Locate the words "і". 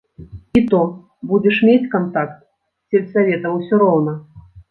0.59-0.61